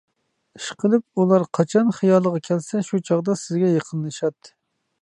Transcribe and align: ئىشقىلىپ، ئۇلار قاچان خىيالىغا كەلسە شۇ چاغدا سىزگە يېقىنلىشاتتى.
ئىشقىلىپ، 0.59 1.21
ئۇلار 1.23 1.45
قاچان 1.59 1.93
خىيالىغا 1.99 2.43
كەلسە 2.49 2.83
شۇ 2.89 3.05
چاغدا 3.11 3.39
سىزگە 3.45 3.73
يېقىنلىشاتتى. 3.79 4.57